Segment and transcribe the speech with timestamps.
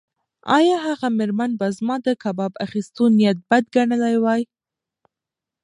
[0.57, 4.41] ایا هغه مېرمن به زما د کباب اخیستو نیت بد ګڼلی وای؟